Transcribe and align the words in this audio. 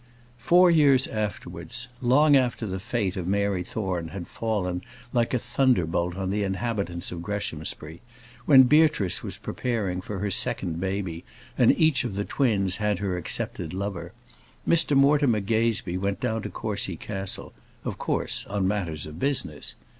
Four 0.39 0.71
years 0.71 1.05
afterwards 1.05 1.87
long 2.01 2.35
after 2.35 2.65
the 2.65 2.79
fate 2.79 3.15
of 3.15 3.27
Mary 3.27 3.61
Thorne 3.63 4.07
had 4.07 4.27
fallen, 4.27 4.81
like 5.13 5.31
a 5.31 5.37
thunderbolt, 5.37 6.15
on 6.15 6.31
the 6.31 6.41
inhabitants 6.41 7.11
of 7.11 7.21
Greshamsbury; 7.21 8.01
when 8.47 8.63
Beatrice 8.63 9.21
was 9.21 9.37
preparing 9.37 10.01
for 10.01 10.17
her 10.17 10.31
second 10.31 10.79
baby, 10.79 11.23
and 11.55 11.71
each 11.77 12.03
of 12.03 12.15
the 12.15 12.25
twins 12.25 12.77
had 12.77 12.97
her 12.97 13.15
accepted 13.15 13.75
lover 13.75 14.11
Mr 14.67 14.97
Mortimer 14.97 15.39
Gazebee 15.39 15.99
went 15.99 16.19
down 16.19 16.41
to 16.41 16.49
Courcy 16.49 16.95
Castle; 16.97 17.53
of 17.85 17.99
course, 17.99 18.43
on 18.47 18.67
matters 18.67 19.05
of 19.05 19.19
business. 19.19 19.75